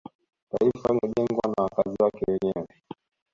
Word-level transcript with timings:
taifa 0.51 0.89
linajengwa 0.93 1.53
na 1.57 1.63
wakazi 1.63 1.95
wake 1.99 2.25
wenyewe 2.27 2.67